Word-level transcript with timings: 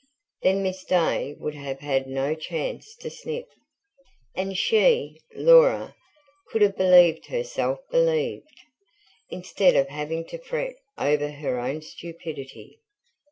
Then 0.41 0.63
Miss 0.63 0.83
Day 0.83 1.35
would 1.37 1.53
have 1.53 1.81
had 1.81 2.07
no 2.07 2.33
chance 2.33 2.95
to 3.01 3.09
sniff, 3.11 3.45
and 4.33 4.57
she, 4.57 5.21
Laura, 5.35 5.95
could 6.49 6.63
have 6.63 6.75
believed 6.75 7.27
herself 7.27 7.77
believed, 7.91 8.57
instead 9.29 9.75
of 9.75 9.89
having 9.89 10.25
to 10.29 10.39
fret 10.39 10.73
over 10.97 11.29
her 11.29 11.59
own 11.59 11.83
stupidity. 11.83 12.79